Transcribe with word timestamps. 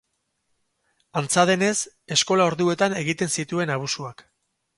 Antza 1.21 1.43
denez, 1.49 1.75
eskola-orduetan 2.17 2.97
egiten 3.03 3.35
zituen 3.37 3.75
abusuak. 3.77 4.27